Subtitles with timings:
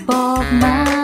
[0.00, 0.95] above my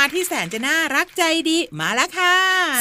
[0.00, 2.36] มาที่แสนจะน่ารักใจดีมาแล้วค่ะ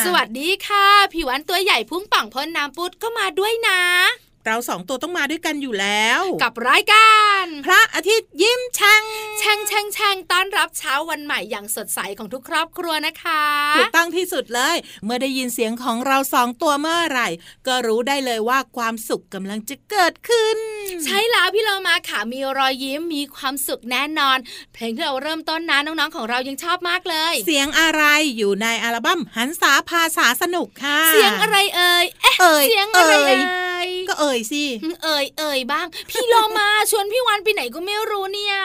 [0.05, 3.81] สวัสดีค่ะพี่วันตัวใหญ่พุ่งป่องพ้นน้ำปุดก็มาด้วยนะ
[4.49, 7.13] เราสองตัวต้องมาด้วยกันอยู่แล้ว กับรายกา
[7.43, 9.03] รพระอาทิตย์ยิ้มช่าง
[9.41, 13.43] ช่างช่างช่างต้อนรับเช้าวันใหม่อย่างสดใสของทุกครอบครัวนะคะ
[13.77, 14.75] ถูกต้องที่สุดเลย
[15.05, 17.27] เมื่อได้ยินเสียงของเราสองตัวเมื่อไหร่
[17.67, 20.57] ก็รู้ได้เลยว่าความสุขกำลังจะเกิดขึ้น
[21.05, 24.37] ใช่แล้วพี่เรามาค่ะมีรอยยิ้มมีความสุขแน่นอน
[24.73, 28.03] เพลงที่เราเริ่มต้นนะน้องๆของเรายังชอบมากเลย เสียงอะไร
[28.37, 32.05] อยู่ในอัลบั้มหันษาภาษาสนุกค่ะ เสียงอะไรเอ่ย
[32.41, 34.63] เอ่ยเสียงอะไรเอ่ย ก็เอ่ยสิ
[35.03, 38.55] เอ่ยเอ่ยบ้าง พี่โลมาชวนพี่วันไปไหนก็ไม่รู้เนี่ย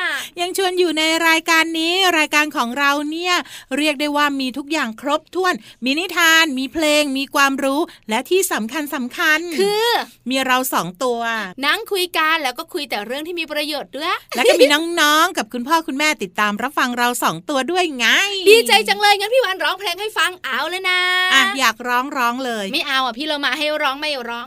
[0.41, 3.35] ยังชวนอยู่ในรายการนี้ รายการของเราเนี่ย
[3.76, 5.55] เรียกได้ว่ามีทุกอย่างครบถ้วน
[5.85, 9.88] มีนิทาน มีเพลง มีความรู้ และที่สำคัญสำคัญ คือ
[10.31, 11.20] มีเราสองตัว
[11.64, 14.67] นั่งคุยกันแล้วก็คุยแต่เรื่องที่มีประโยชน์ด้วย แล้วก็มี
[15.00, 18.06] น้องๆ กับคุณพ่อคุณแม่ติดตามรับฟังเราสองตัวด้วยไง
[18.49, 20.99] ดีใจจังเลยงั้นพี่วันร้องเพลงให้ฟังเอาเลยนะ
[21.35, 24.46] อะอยากร้องร้องเลย ไม่เอาอะพี่เรามาให้ร้องไม่ร้อง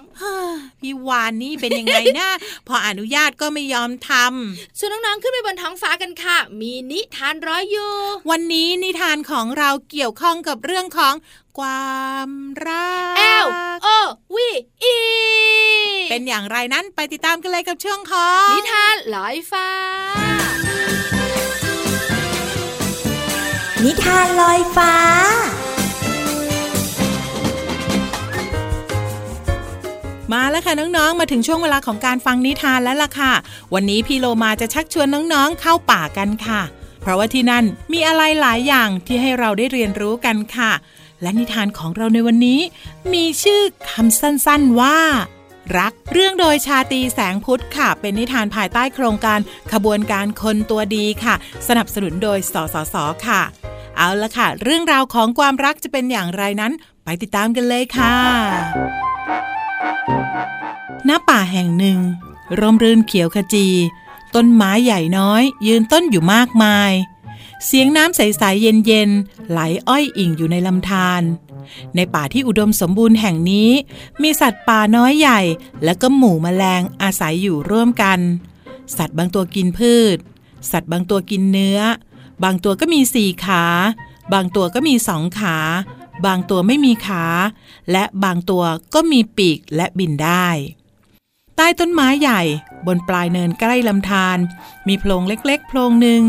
[0.82, 2.30] พี่วานนี่เป็นยังไงนะ
[2.68, 7.94] พออนุญาตก็ไม่ยอมทำชวนน้องๆขึ้นไปบนท้องฟ้ากันค่ะ มีนิทานร้อยอยู่
[8.30, 11.13] วันนี้นิทานของเราเกี่ยวข้องกับเรื่องของ
[11.60, 12.30] ความ
[12.68, 13.48] รักเอล
[13.84, 13.88] โอ
[14.36, 14.50] วี
[14.84, 14.98] อี
[16.10, 19.68] เป็นอย่างไรนั้นไปติดตามกันเลยกับช่วงของนิทานลอยฟ้า
[23.84, 24.94] นิทานลอยฟ้า
[30.33, 33.33] มาแล้วค่ะน้องๆ มาถึงช่วงเวลาของการฟังนิทานแล้วล่ะค่ะ
[33.74, 36.62] วันนี้พี่โลมาจะชักชวนน้องๆ เข้าป่ากันค่ะ
[37.01, 40.71] เพราะว่าที่นั่นมีอะไรหลายอย่างที่ให้เราได้เรียนรู้กันค่ะ
[41.21, 42.59] และนิทานของเราในวันนี้
[43.13, 44.97] มีชื่อคำสั้นๆว่า
[45.77, 49.39] รัก เรื่องโดยชาตีแสงพุทธค่ะ เป็นนิทานภายใต้โครงการ
[49.74, 51.35] ขบวนการคนตัวดีค่ะ
[51.68, 52.95] สนับสนุนโดยสสส
[53.27, 53.41] ค่ะ
[53.97, 56.71] เอาละค่ะ เรื่องราวของความรักจะเป็นอย่างไรนั้น
[57.03, 58.15] ไปติดตามกันเลยค่ะ
[61.07, 62.00] ณป่าแห่งหนึ่ง
[62.59, 63.68] ร่มรื่นเขียวขจี
[64.35, 66.91] ต้นไม้ใหญ่น้อย ยืนต้นอยู่มากมาย
[67.65, 71.21] เสียงน้ำใสๆเย็นๆ ไหลอ้อยอิ่งอยู่ในลำธาร
[71.95, 73.71] ในป่าที่อุดมสมบูรณ์แห่งนี้
[74.21, 75.41] มีสัตว์ป่าน้อยใหญ่
[75.83, 78.19] และก็หมู่แมลงอาศัยอยู่ร่วมกัน
[78.97, 80.18] สัตว์บางตัวกินพืช
[80.71, 81.79] สัตว์บางตัวกินเนื้อ
[82.44, 83.63] บางตัวก็มีสี่ขา
[84.33, 85.57] บางตัวก็มีสองขา
[86.25, 87.25] บางตัวไม่มีขา
[87.92, 90.48] และบางตัวก็มีปีกและบินได้
[91.56, 92.42] ใต้ต้นไม้ใหญ่
[92.88, 94.38] บนปลายเนินใกล้ลำธาร
[94.88, 96.22] มีโพรงเล็กๆ โพรงหนึ่ง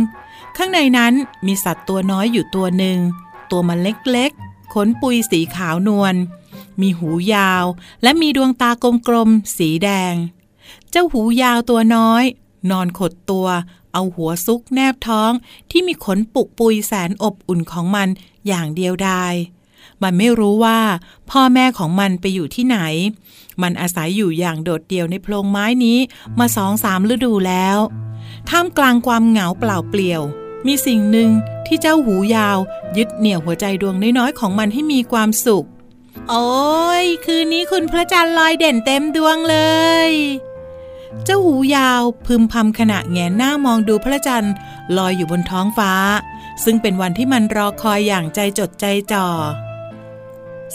[0.57, 1.15] ข้างในนั้น
[1.47, 2.99] มีสัตว์ตัวน้อยอยู่ตัวหนึ่ง
[3.51, 6.15] ตัวมันเล็กๆ ขนปุยสีขาวนวล
[6.81, 7.65] มีหูยาว
[8.03, 8.71] และมีดวงตา
[9.09, 10.15] กลมๆ สีแดง
[10.91, 12.25] เจ้าหูยาวตัวน้อย
[12.71, 13.49] นอนขดตัว
[13.93, 15.33] เอาหัวซุกแนบท้อง
[15.71, 18.09] ที่มีขนปุกปุยแสนอบอุ่นของมัน
[18.47, 19.35] อย่างเดียวดาย
[20.03, 20.81] มันไม่รู้ว่า
[21.31, 22.79] พ่อแม่ของมันไปอยู่ที่ไหน
[23.63, 25.99] มันอาศัยอยู่อย่างโดดเดี่ยวในโพรงไม้นี้
[26.39, 27.79] มาสองสามฤดูแล้ว
[28.49, 30.23] ท่ามกลางความเหงาเปล่าเปลี่ยว
[30.67, 31.31] มีสิ่งหนึ่ง
[31.67, 32.59] ที่เจ้าหูยาว
[32.97, 35.67] ยึดเหนี่ยวหัวใจดวงน้อยๆของมันให้มีความสุข
[36.31, 36.49] โอ้
[37.03, 39.57] ยคืนนี้คุณพระจันทร์ลอยเด่นเต็มดวงเล
[40.09, 40.11] ย
[41.25, 44.55] เจ้าหูยาวพึมพำขณะแงนหน้ามองดูพระจันทร์
[44.97, 45.93] ลอยอยู่บนท้องฟ้า
[46.65, 49.27] ซึ่งเป็นวันที่มันรอคอยอย่างใจจดใจจ่อ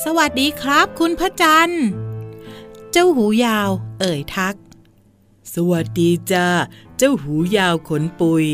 [0.02, 1.86] สวัสดีครับ คุณพระจันทร์
[2.92, 3.70] เจ้าหูยาว
[4.00, 4.56] เอ่ยทัก
[5.54, 6.48] สวัสดีจ้า
[6.98, 8.46] เจ้าหูยาวขนปุย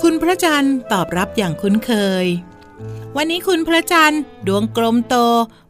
[0.00, 1.92] คุณพระจันทร์ตอบรับอย่างคุ้นเค
[2.24, 2.26] ย
[3.16, 5.14] วันนี้คุณพระจันทร์ดวงกลมโต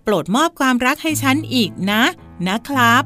[0.03, 2.03] โปรดมอบความรักให้ฉันอีกนะ
[2.49, 3.05] นะครับ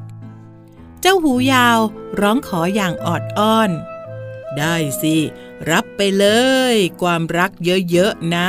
[1.00, 1.78] เจ้าหูยาว
[2.20, 3.70] ร้องขออย่างออดอ้อน
[4.58, 5.16] ได้สิ
[5.70, 6.26] รับไปเล
[6.72, 7.50] ย ความรัก
[7.90, 8.48] เยอะๆนะ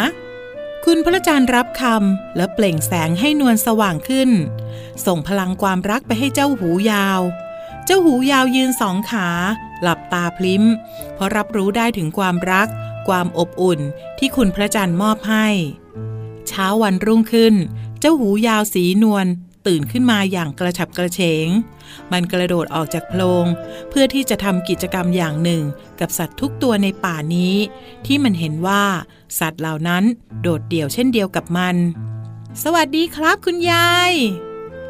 [0.86, 4.30] คุณพระจันทร์รับคำแล้วเปล่งแสงให้นวลสว่างขึ้น
[5.06, 7.20] ส่งพลังความรักไปให้เจ้าหูยาว
[7.86, 9.30] เจ้าหูยาวยืนสองขา
[9.82, 10.64] หลับตาพลิ้ม
[11.14, 12.68] เพราะรับรู้ได้ถึงความรัก
[13.08, 13.80] ความอบอุ่น
[14.20, 15.48] ที่คุณพระจันทร์มอบให้
[16.48, 17.56] เช้าวันรุ่งขึ้น
[18.00, 19.28] เจ้าหูยาวสีนวล
[19.68, 21.48] ตื่นขึ้นมาอย่างกระฉับกระเฉง
[22.12, 23.46] มันกระโดดออกจากโพรง
[23.90, 25.64] เพื่อที่จะทำกิจกรรมอย่างหนึ่ง
[26.00, 27.56] กับสัตว์ทุกตัวในป่านี้
[28.06, 28.84] ที่มันเห็นว่า
[29.40, 30.04] สัตว์เหล่านั้น
[30.42, 31.76] โดดเดี่ยวเช่นเดียวกับมัน
[32.64, 34.14] สวัสดีครับคุณยาย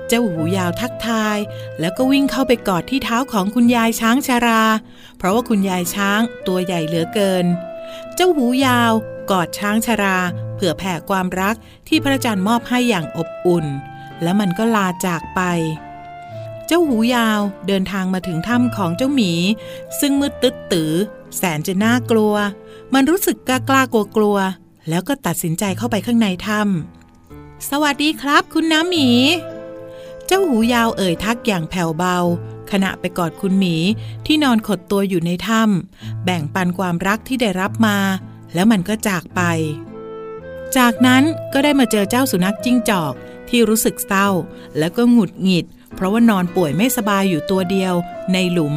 [0.07, 1.37] เจ้าหูยาวทักทาย
[1.79, 4.63] แล้วก็วิ่งเข้าไปกอดที่เท้าของคุณยายช้างชารา
[5.17, 7.45] เพราะว่าคุณยายช้างตัวใหญ่เหลือเกิน
[8.15, 8.91] เจ้าหูยาว
[9.31, 10.17] กอดช้างชารา
[10.55, 11.55] เผื่อแผ่ความรัก
[11.87, 13.65] ที่พระจันทร์มอบให้อย่างอบอุ่น
[14.23, 15.41] แล้วมันก็ลาจากไป
[16.67, 19.33] เจ้าหูยาวเดินทางมาถึงถ้ำของเจ้าหมี
[19.99, 20.91] ซึ่งมืดตึ๊ดตือ
[21.37, 22.33] แสนจะน่ากลัว
[22.93, 24.37] มันรู้สึกกล้ากลัวกลัว
[24.89, 29.09] แล้วก็ตัดสินใจเข้าไปข้างในถ้ำสวัสดีครับคุณน้ำหมี
[30.25, 32.17] เจ้าหูยาวเอ่ยทักอย่างแผ่วเบา
[32.71, 33.75] ขณะไปกอดคุณหมี
[34.25, 37.97] ที่นอนขดตัวอยู่ในถ้ำแบ่งปันความรักที่ได้รับมา
[38.53, 39.41] แล้วมันก็จากไป
[40.77, 41.23] จากนั้น
[41.53, 43.13] ก็ได้มาเจอเจ้าสุนัขจิ้งจอก
[43.51, 44.29] ที่รู้สึกเศร้า
[44.77, 45.65] แล้วก็หงุดหงิด
[45.95, 47.93] เพราะว่านอนป่วยไม่สบายอยู่ตัวเดียว
[48.33, 48.75] ในหลุม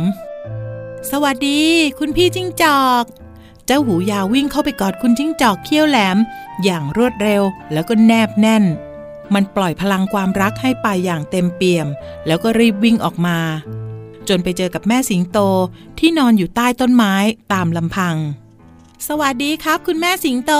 [1.10, 1.62] สวัสดี
[1.98, 3.04] คุณพี่จิ้งจอก
[3.66, 6.16] เจ้าหูยาววิ่งเข้าไปกอดคุณจิ้งจอกเขี้ยวแหลม
[6.64, 8.64] อย่างรวดเร็วแล้วก็แนบแน่น
[9.34, 11.86] มันปล่อยพลังความรักให้ไปอย่างเต็มเปี่ยม
[12.26, 13.38] แล้วก็รีบวิ่งออกมา
[14.28, 15.38] จนไปเจอกับแม่สิงโต
[15.98, 17.14] ที่นอนอยู่ใต้ต้นไม้
[17.52, 18.16] ตามลำพัง
[19.08, 20.52] สวัสดีครับ คุณแม่สิงโต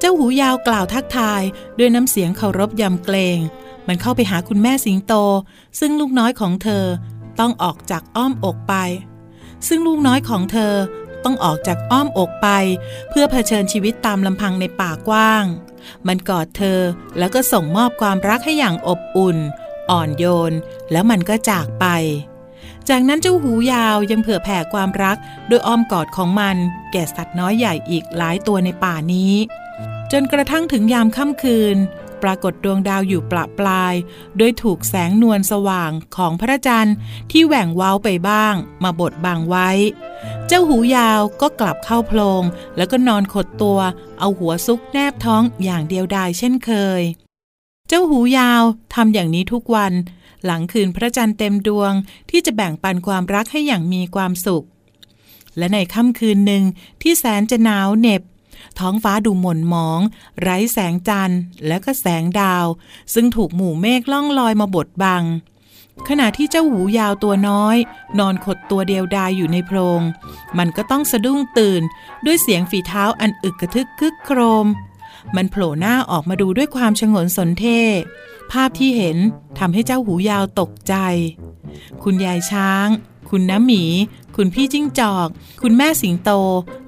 [0.00, 1.42] เจ้าหูยาวกล่าวทักทาย
[1.78, 3.38] ด้วยน้ำเสียงเคารพยำเกรง
[3.86, 5.14] มันเข้าไปหาคุณแม่สิงโต
[5.80, 6.84] ซึ่งลูกน้อยของเธอ
[7.40, 8.74] ต้องออกจากอ้อมอกไป
[9.68, 10.74] ซึ่งลูกน้อยของเธอ
[11.24, 12.48] ต้องออกจากอ้อมอกไป
[13.10, 15.44] เพื่อเผชิญชีวิตตามลำพังในป่ากว้าง
[16.06, 16.80] มันกอดเธอ
[17.18, 19.38] แล้วก็ส่งมอบความรักให้อย่างอบอุ่น
[19.90, 20.52] อ่อนโยน
[20.92, 21.86] แล้วมันก็จากไป
[22.88, 25.16] จากนั้นเจ้าหูยาวยังเผื่อแผ่ความรัก
[25.48, 26.56] โดยอ้อมกอดของมัน
[26.92, 29.32] แก่สัตว์น้อยใหญ่อีกหลายตัวในป่านี้
[30.12, 31.76] จนกระทั่งถึงยามค่ำคืน
[32.22, 33.94] ปรากฏดวงดาวอยู่ประปลาย
[34.38, 36.96] โดยถูกแสงนวลสว่างของพระจันทร์
[37.30, 39.70] ที่แหว่งเว้าไปบ้าง มาบดบังไว้
[40.46, 42.42] เจ้าหูยาวก็กลับเข้าโพรง
[42.76, 43.78] แล้วก็นอนขดตัว
[44.18, 47.02] เอาหัวซุกแนบท้องอย่างเดียวดายเช่นเคย
[47.88, 48.62] เจ้าหูยาว
[48.94, 49.92] ทำอย่างนี้ทุกวัน
[50.44, 51.92] หลังคืนพระจันทร์เต็มดวง
[52.30, 54.64] ที่จะแบ่งปันความรักให้อย่างมีความสุข
[55.56, 56.62] และในค่ำคืนหนึ่ง
[57.02, 58.22] ที่แสนจะหนาวเหน็บ
[58.78, 60.00] ท้องฟ้าดูหม่นหมอง
[60.40, 62.66] ไร้แสงจันทร์ และก็แสงดาว
[63.14, 65.24] ซึ่งถูกหมู่เมฆล่องลอยมาบดบัง
[66.08, 67.76] ขณะที่เจ้าหูยาวตัวน้อย
[68.18, 70.02] นอนขดตัวเดียวดายอยู่ในโพรง
[70.58, 71.82] มันก็ต้องสะดุ้งตื่น
[72.26, 74.66] ด้วยเสียงฝีเท้าอันอึกกระทึกคึกโครม
[75.36, 77.80] มันโผล่หน้าออกมาดูด้วยความชงนสนเท่
[78.52, 79.18] ภาพที่เห็น
[79.58, 80.94] ทำให้เจ้าหูยาวตกใจ
[82.02, 82.88] คุณยายช้าง
[83.30, 83.84] คุณน้ำหมี
[84.36, 85.28] คุณพี่จิ้งจอก
[85.62, 86.30] คุณแม่สิงโต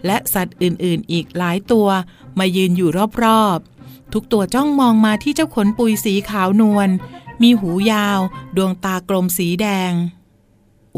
[0.06, 1.88] และสัตว์อื่นๆ อีกหลายตัว
[2.38, 2.90] มายืนอยู่
[3.24, 6.88] รอบๆ ทุกตัวจ้องมองมาที่เจ้าขนปุยสีขาวนวล
[7.42, 8.20] มีหูยาว
[8.56, 9.92] ดวงตากลมสีแดง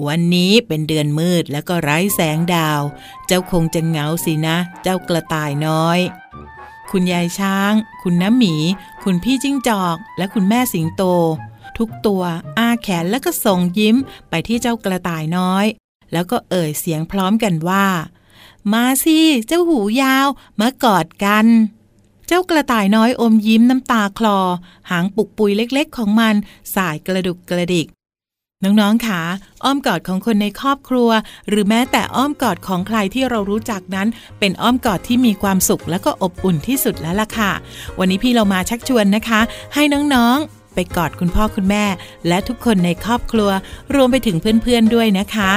[0.07, 2.81] วันนี้เป็นเดือนมืดแล้วก็ไร้แสงดาว
[3.27, 5.99] เจ้าคงจะเหงาสินะ เจ้ากระต่ายน้อย
[6.91, 7.73] คุณยายช้าง
[8.03, 8.55] คุณน้ำหมี
[9.05, 11.03] คุณพี่จิ้งจอก และคุณแม่สิงโต
[11.79, 12.23] ทุกตัว
[12.59, 13.97] อ้าแขนแล้วก็ส่งยิ้ม
[14.31, 15.67] ไปที่เจ้ากระต่ายน้อย
[16.13, 17.87] แล้วก็เอ่ยเสียงพร้อมกันว่า
[18.73, 20.27] มาสิเจ้าหูยาว
[20.61, 21.47] มากอดกัน
[22.29, 24.39] เจ้ากระต่ายน้อยอมยิ้มน้ำตาคลอ
[24.91, 26.35] หางปุกปุยเล็กๆ ของมัน
[26.75, 27.89] สายกระดุกกระดิก
[28.65, 29.21] น้องๆค่ะ
[29.65, 31.11] อ้อมกอดของคนในครอบครัว
[31.49, 37.53] หรือแม้แต่อ้อมกอดของใครที่เรารู้จักนั้น เป็นอ้อมกอดที่มีความสุขและก็อบอุ่นที่สุดแล้วล่ะค่ะ
[37.99, 39.41] วันนี้พี่เรามาชักชวนนะคะ
[39.75, 39.83] ให้
[40.15, 41.85] น้องๆ ไปกอดคุณพ่อคุณแม่
[42.29, 43.51] และทุกคนในครอบครัว
[43.95, 45.53] รวมไปถึงเพื่อนๆด้วยนะคะ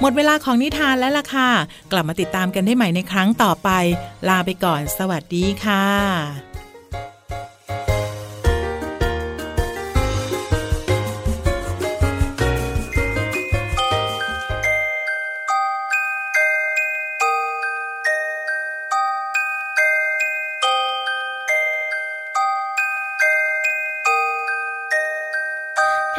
[0.00, 1.50] หมดเวลาของนิทานแล้วล่ะค่ะ
[1.92, 3.68] กลับมาติดตามกันได้ใหม่ในครั้งต่อไป
[4.28, 6.49] ลาไปก่อน สวัสดีค่ะ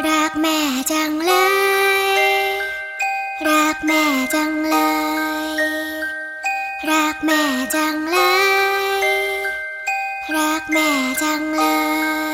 [0.07, 0.57] รักแม่
[0.91, 1.33] จังเล
[2.07, 2.11] ย
[3.47, 4.03] รักแม่
[4.33, 4.69] จังเล
[5.47, 5.49] ย
[6.89, 7.41] รักแม่
[7.75, 8.17] จังเล
[8.93, 8.97] ย
[10.35, 10.89] รักแม่
[11.23, 11.63] จังเล
[12.29, 12.30] ย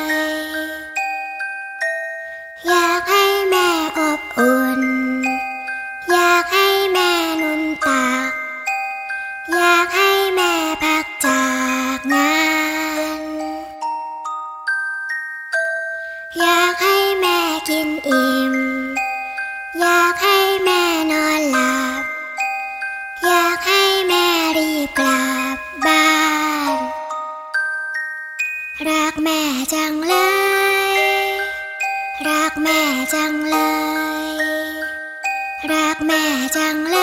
[36.58, 36.98] จังเล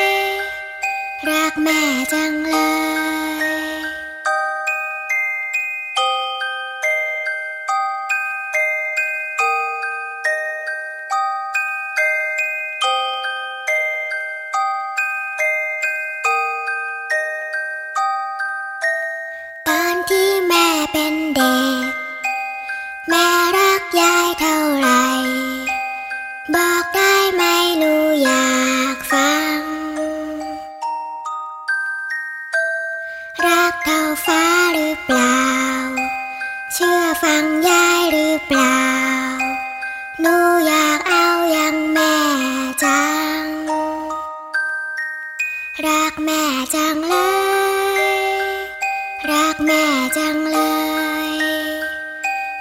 [0.00, 0.02] ย
[1.28, 1.80] รักแม่
[2.12, 2.50] จังเล
[3.60, 3.61] ย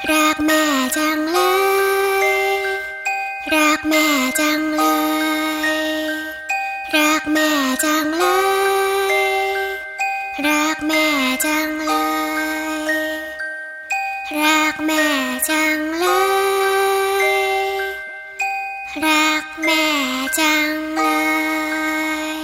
[0.10, 0.64] รักแม่
[0.98, 1.40] จังเล
[2.28, 2.30] ย
[3.56, 4.06] รักแม่
[4.40, 4.84] จังเล
[5.76, 5.78] ย
[6.96, 7.50] รักแม่
[7.86, 8.26] จังเล
[9.14, 9.20] ย
[10.48, 11.06] รักแม่
[11.46, 11.94] จังเล
[12.80, 12.98] ย
[14.42, 15.06] รักแม่
[15.50, 16.06] จังเล
[17.28, 17.32] ย
[19.06, 19.86] รักแม่
[20.40, 21.02] จังเล
[22.26, 22.36] ย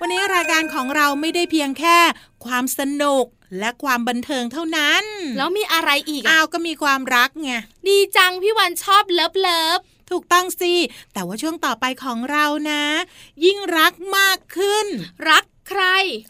[0.00, 1.98] วันนี้รายการของเราไม่ได้เพียงแค่
[2.44, 3.26] ความสนุก
[3.58, 5.04] และความบันเทิงเท่านั้น
[5.36, 7.50] แล้วมีอะไรอีกอ้าวก็มีความรักไง
[7.88, 9.78] ดีจังพี่วันชอบ love love
[10.10, 10.74] ถูกต้องสิ
[11.12, 12.84] แต่ว่าช่วงต่อไปของเรานะ
[13.44, 14.86] ยิ่งรักมากขึ้น
[15.30, 15.82] รักใคร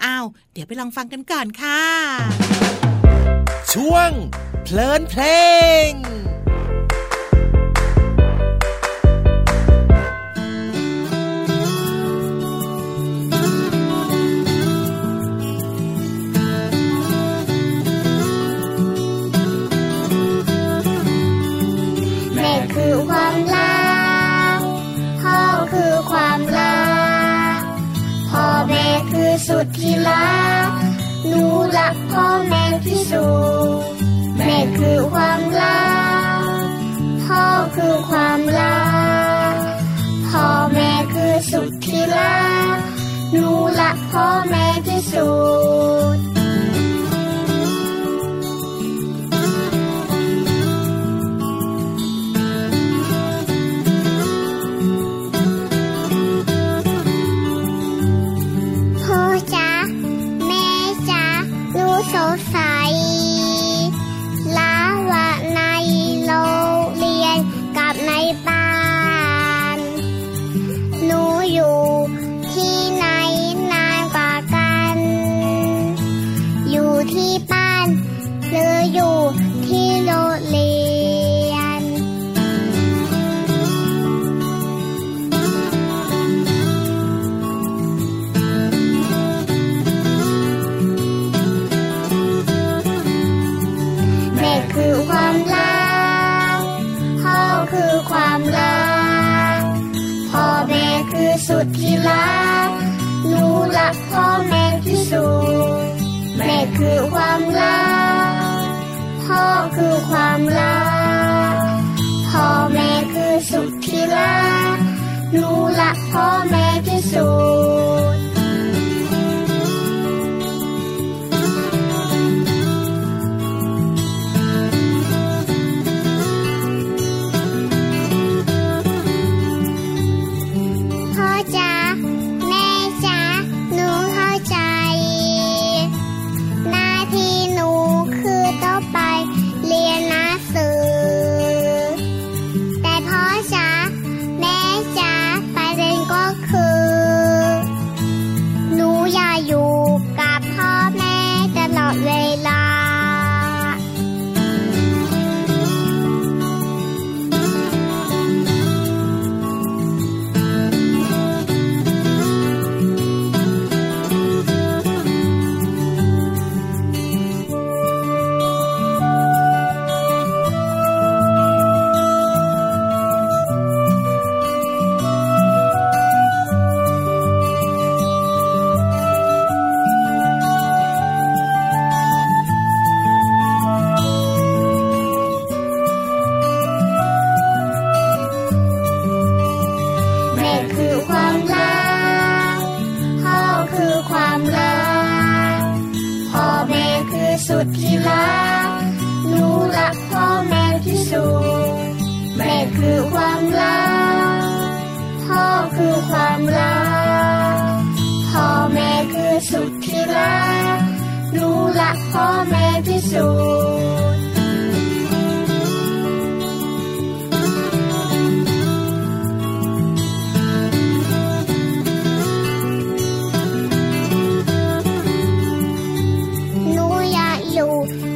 [0.05, 1.83] อ้าว เดี๋ยวไปลองฟังกันก่อนค่ะ
[3.73, 4.11] ช่วง
[4.65, 5.23] เพลินเพล
[5.89, 6.32] ง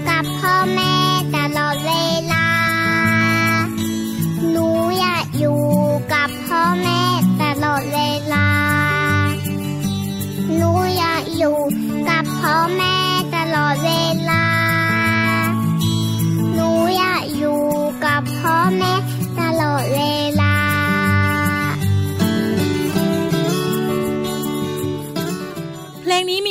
[0.09, 0.86] กับพ่อแม่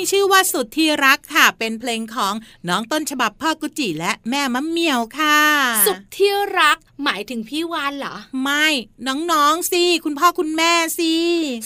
[0.05, 2.33] งนี้มีชื่อว่าสุดที่รักค่ะ เป็นเพลงของ
[2.67, 5.39] น้องต้นฉบับพ่อกุจิและแม่มะเหมียวค่ะ
[5.87, 8.67] สุดที่รักหมายถึงพี่วานเหรอ ไม่
[9.07, 11.13] น้องๆสิคุณพ่อคุณแม่สิ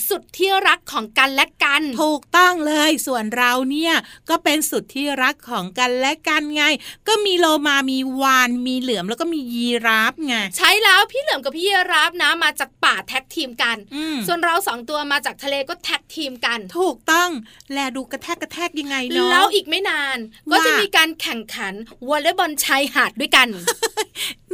[0.08, 3.94] สุดที่รักของกันและกัน ถูกต้องเลยส่วนเราเนี่ย
[4.28, 6.62] ก็เป็นสุดที่รักของกันและกันไง
[7.08, 17.30] ก็มีโลมามีวานมีเหลือมแล้วก็มียีราฟไงใช้แล้วพี่เหลือมกับพี่ยีรับนะมาจากป่าแท็กทีมกันอืมส่วนเราสองตัวมาจากทะเลก็แท็กทีมกัน ถูกต้อง
[17.72, 21.74] แลดูกระแทกกระแทกยังไงเนาะแล้วอีกไม่นาน ก็ว่าจะมีการแข่งขัน
[22.08, 23.48] วอลเลย์บอลชายหาดด้วยกัน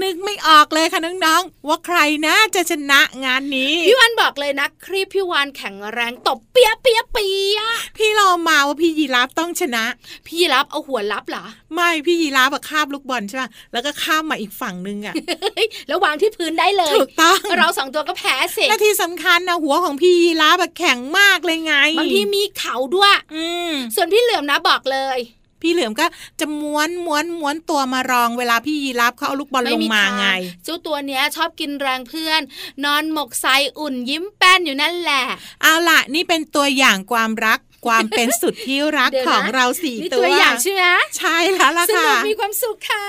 [0.03, 9.85] นึกไม่ออกเลยค่ะน้องๆว่าใครนะจะชนะงานนี้พี่วันบอกเลยนะครีบพี่วานแข็งแรงตบเปียะเปียะเปียะพี่เรามาว่าพี่ยีราฟต้องชนะ
[10.27, 25.19] พี่รับเอาหัวรับเหรอไม่พี่ยีราฟอะคาบลูกบอลใช่ป่ะแล้วก็ข้ามมาอีกฝั่งนึงอะเฮ้ยแล้ววางที่พื้นได้เลยถูกต้องเราสองตัวก็แพ้เสร็จและที่สำคัญนะหัวของพี่ยีราฟอะแข็งมากเลยไงบางทีมีเขาด้วย อืมส่วนพี่เหลือมนะบอกเลย
[25.63, 26.07] พี่เหลือมก็
[26.41, 30.27] จะม้วนม้วนม้วนตัวมารองเวลาพี่ยีราฟเขาเอาลูกบอลลงมาทไง
[30.65, 32.41] เจ้าตัวเนี้ยชอบกินแรงเพื่อน
[32.85, 33.47] นอนหมกใส
[33.79, 35.23] อุ่นยิ้มแป้นอยู่นั่นแหละ
[35.63, 40.85] เอาล่ะ นี่เป็นตัวอย่างความรักความเป็นสุดที่รักเดี๋ยวนะของเราสี่นี่ตัตัววอย่างใช่ไหม
[41.19, 43.09] ใช่แล้วล่ะสค่ะนุกมีความสุขค่ะ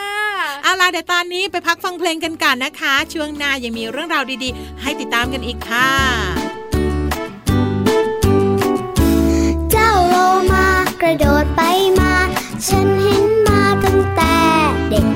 [0.64, 6.37] เอาล่ะเดี๋ยวตอนนี้ไปพักฟังเพลงกันก่อนนะคะ ช่วงหน้ายังมีเรื่องราวดีๆ ให้ติดตามกันอีกค่ะ
[10.52, 10.68] มา
[11.02, 11.62] กระโดดไป
[12.00, 12.14] มา
[12.68, 14.36] ฉันเห็นมาตั้งแต่
[14.90, 15.08] เด็ก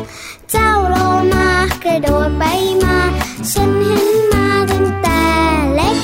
[0.52, 0.96] เจ้าโล
[1.34, 1.48] มา
[1.84, 2.44] กระโดดไป
[2.84, 2.98] มา
[3.52, 5.22] ฉันเห็นมาตั้งแต่
[5.76, 5.98] เล็ก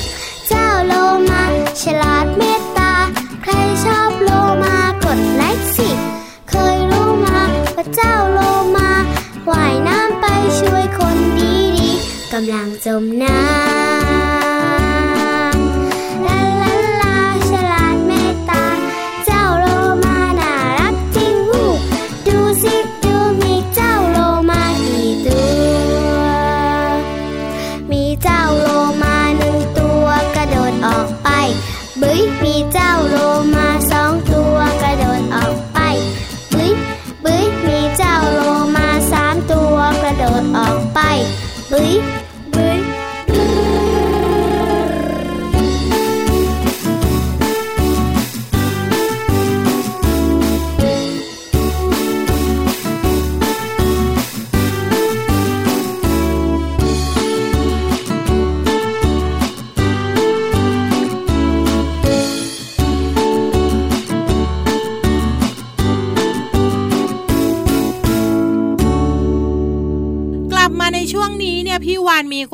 [0.48, 0.94] เจ้าโล
[1.30, 1.42] มา
[1.82, 2.94] ฉลาดเมตตา
[3.44, 3.54] ใคร
[3.86, 4.30] ชอบโล
[4.64, 5.90] มากดไลค์สิ
[6.50, 7.40] เคยรู้มา
[7.76, 8.40] ว่าเจ้าโล
[8.78, 8.90] มา
[9.50, 10.26] ว่ายน้ำไป
[10.60, 14.17] ช่วยคนดีๆกำลังจมน้ำ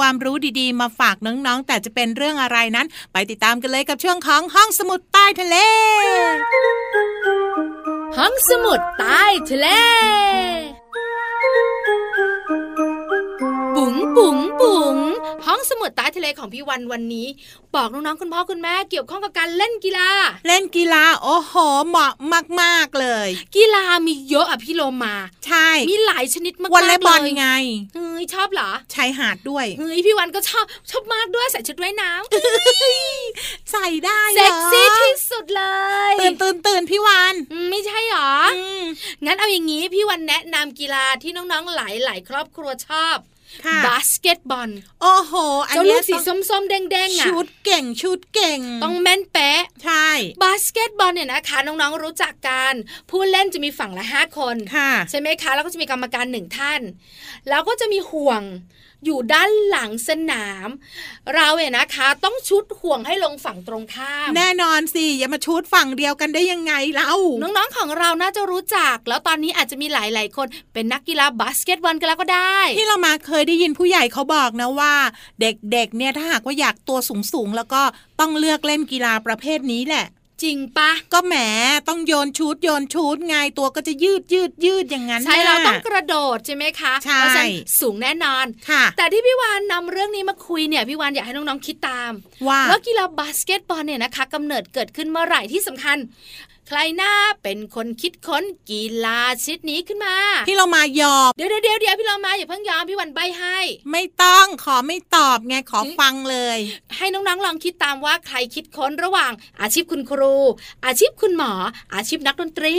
[0.05, 5.55] ความรู้ดีๆ มาฝากน้องๆ แต่จะเป็นเรื่องอะไรนั้น ไปติดตามกันเลยกับช่วงของห้องสมุดใต้ทะเล
[8.17, 9.67] ห้องสมุดใต้ทะเล
[14.17, 14.97] บุ๋งบุ๋งบุ๋ง
[15.45, 17.27] ห้องสมุดใต้ทะเลของพี่วันวันนี้
[17.75, 20.09] บอกน้องๆคุณพ่อคุณแม่เกี่ยวข้องกับการเล่นกีฬา
[20.47, 21.53] เล่นกีฬาโอ้โห
[21.87, 22.13] เหมาะ
[22.61, 27.47] มาก ๆเลย กีฬามีเยอะอะพี่โลมา ใช่ มีหลายชนิดมากๆวอลเลย์บอลเลยไง
[27.95, 32.11] เฮ้ยชอบเหรอชายหาดด้วยเฮ้ยพี่วันก็ชอบชอบมากด้วยใส่ชุดว่ายน้ำ
[33.71, 35.63] ใส่ได้เหรอเซ็กซี่ที่สุดเล
[36.11, 38.83] ยตื่นตื่นตื่นพี่วานอืมไม่ใช่หรออืม
[39.25, 43.32] งั้นเอาอย่างนี้พี่วันแนะนำกีฬาที่น้องๆหลายๆครอบครัวชอบค่ะ
[43.85, 44.69] บาสเกตบอล
[45.01, 45.33] โอ้โห
[45.67, 50.07] อันเจ้าลูกเนี้ยสีต้องส้มๆแดงๆอะชู้ตเก่งชู้ตเก่ง ต้องแม่นเป๊ะใช่
[50.43, 52.73] บาสเกตบอลเนี่ยนะคะน้องๆรู้จักกัน
[53.09, 56.81] ผู้เล่นจะมีฝั่งละห้าคนค่ะใช่ไหมคะ แล้วก็จะมีกรรมการหนึ่งท่าน
[57.49, 58.41] แล้วก็จะมีห่วง
[59.05, 60.67] อยู่ด้านหลังสนาม
[61.35, 74.93] เราเนี่ยนะคะ ต้องชุดห่วงให้ลงฝั่งตรงข้าม แน่นอนสิอย่ามาชุดฝั่งเดียวกันได้ยังไงเล่าน้องๆของเราน่าจะรู้จัก แล้วตอนนี้อาจจะมีหลายๆคนเป็นนักกีฬาบาสเกตบอลกันแล้วก็ได้ ที่เรามาเคยได้ยินผู้ใหญ่เขาบอกนะว่า
[75.41, 76.99] เด็กๆเนี่ยถ้าหากว่าอยากตัว
[77.33, 77.81] สูงๆแล้วก็
[78.19, 80.07] ต้องเลือกเล่นกีฬาประเภทนี้แหละ
[80.43, 81.35] จริงปะก็แหม
[81.89, 92.11] ต้องโยนชู้ตโยนชู้ตไงตัวก็จะยืดยืดยืดอย่างนั้นใช่เราน่ะต้องกระโดดใช่ไหมคะใช่เพราะฉะนั้นสูงแน่นอนค่ะ แต่ที่พี่วานนำเรื่องนี้มาคุยเนี่ยพี่วานอยากให้น้องๆคิดตาม
[92.47, 95.97] ว่าว่ากีฬาบาสเกตบอลเนี่ยนะคะกำเนิดเกิดขึ้นเมื่อไหร่ที่สำคัญ
[96.67, 100.15] ใครน้าเป็นคนคิดค้นกีฬาชนิดนี้ขึ้นมา
[100.47, 103.57] ที่เรามายอบเดี๋ยวเดี๋ยวเดี๋ยวเดี๋ยวพี่เรามาอย่าเพิ่งยอมพี่วันใบ้ให้
[103.91, 106.57] ไม่ต้องขอไม่ตอบไงขอฟังเลย
[106.97, 110.35] ให้น้องๆลองคิดตามว่าใครคิดค้นระหว่าง อาชีพคุณครู
[110.85, 111.53] อาชีพคุณหมอ
[111.95, 112.75] อาชีพนักดนตรี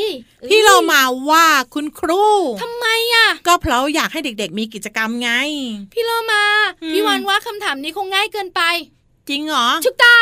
[0.50, 2.24] ที่เรามาว่าคุณครู
[2.62, 5.30] ทำไมอะ ก็เพราะอยากให้เด็กๆ มีกิจกรรมไง
[5.92, 6.42] พี่เรามา
[6.82, 8.62] อืมพี่วันว่าคำถามนี้คงง่ายเกินไป
[9.28, 10.16] จริงเหรอชุกตา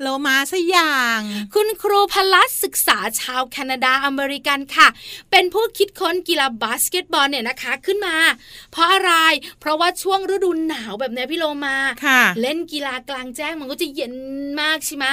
[0.00, 1.20] โลมาสอย่าง
[1.54, 4.88] คุณครูพลัสศึกษาชาวแคนาดาอเมริกันค่ะ
[5.30, 8.16] เป็นผู้คิดค้นกีฬาบาสเกตบอลเนี่ยนะคะขึ้นมา
[8.72, 9.12] เพราะอะไร
[9.60, 11.76] เพราะว่าช่วงฤดูหนาวแบบนี้พี่โลมา
[12.40, 14.14] เล่นกีฬากลางแจ้งมันก็จะเย็น
[14.60, 15.06] มากใช่ไหม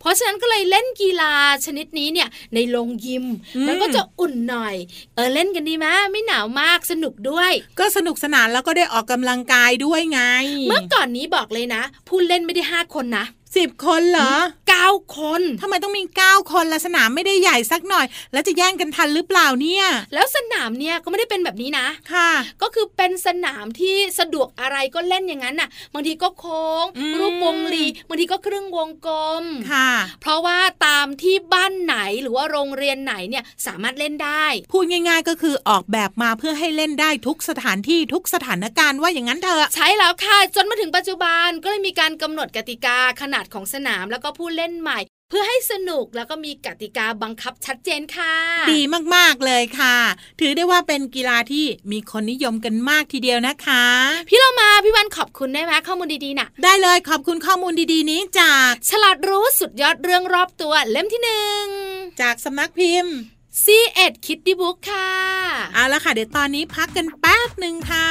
[0.00, 1.32] เพราะฉะนั้นก็เลยเล่นกีฬา
[1.66, 3.24] ชนิดนี้เนี่ยในโรงยิม
[3.66, 4.74] มันก็จะอุ่นหน่อย
[5.14, 10.20] เออเล่นกันดีไหมไม่หนาวมากสนุกด้วย ก็สนุกสนานแล้วก็ได้ออกกำลังกายด้วยไง
[10.68, 13.24] เมื่อก่อนนี้บอกเลยนะผู้เล่นไม่ได้ห้าคนนะ
[13.56, 14.32] สิบคนเหรอ
[14.68, 19.84] เก้าคนทำไมต้องมีเก้าคนละสนามไม่ได้ใหญ่สักหน่อย แล้วจะแย่งกันทันหรือเปล่าเนี่ย
[20.14, 22.30] แล้วสนามเนี่ยก็ไม่ได้เป็นแบบนี้นะค่ะ
[22.62, 26.84] ก็คือเป็นสนามที่สะดวกอะไรก็เล่นอย่างนั้นน่ะบางทีก็โค้ง
[27.18, 48.34] รูปวงรีบางทีก็ครึ่งวงกลมค่ะ เพราะว่าตามที่บ้านไหนหรือว่าโรงเรียนไหนเนี่ยสามารถเล่นได้ พูดง่าย ๆ ก็คือออกแบบมาเพื่อให้เล่นได้ทุกสถานที่ทุกสถานการณ์ว่าอย่างนั้นเถอะใช่แล้วค่ะจนมาถึงปัจจุบันก็เลยมีการกำหนดกติกาขนาดของสนามแล้วก็ผู้เล่นใหม่ เพื่อให้สนุกแล้วก็มีกติกาบังคับชัดเจนค่ะ
[48.72, 48.80] ดี
[49.14, 49.96] มากๆเลยค่ะ
[50.40, 53.84] ถือได้ว่าเป็นกีฬาที่มีคนนิยมกันมากทีเดียวนะคะ
[54.28, 61.64] พี่เรามาพี่วันขอบคุณได้ไหมข้อมูลดีๆนะ่ะ ได้เลยขอบคุณข้อมูลดีๆนี้จาก ฉลาดรู้สุดยอดเรื่องรอบตัวเล่มที่หนึ่ง
[62.20, 63.14] จากสำนักพิมพ์
[63.64, 65.10] ซีเอ็ดคิดดิบุ๊กค่ะ
[65.74, 68.08] เอาละค่ะ เดี๋ยวตอนนี้พักกันแป๊บหนึ่งค่ะ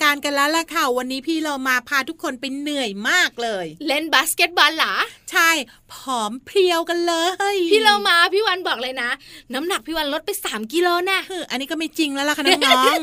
[0.00, 4.94] แล้วล่ะค่ะ วันนี้พี่เรามาพาทุกคนไปเหนื่อยมากเลย เล่นบาสเกตบอลเหรอ
[5.32, 5.50] ใช่
[5.92, 7.14] ผอมเพรียวกันเล
[7.54, 9.10] ย พี่เรามาพี่วันบอกเลยนะ
[9.54, 13.00] น้ำหนักพี่วันลดไป 3กิโลนะอันนี้ก็ไม่จริงแล้วล่ะค่ะน้อง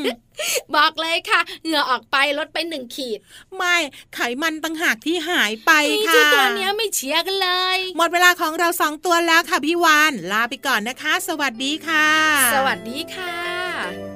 [0.76, 3.18] บอกเลยค่ะ เหงื่อออกไปลดไปหนึ่งขีด
[3.56, 3.76] ไม่
[4.14, 5.70] ไขมันต่างหากที่หายไป
[6.08, 12.08] ค่ะตัวเนี้ยไม่เชียร์กันเลย หมดเวลาของเราสองตัวแล้วค่ะพี่วานลาไปก่อนนะคะ สวัสดีค่ะ
[12.54, 14.15] สวัสดีค่ะ